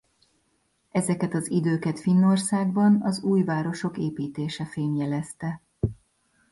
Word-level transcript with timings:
Ezeket 0.91 1.33
az 1.33 1.51
időket 1.51 1.99
Finnországban 1.99 3.01
az 3.01 3.23
új 3.23 3.43
városok 3.43 3.97
építése 3.97 4.65
fémjelezte. 4.65 5.61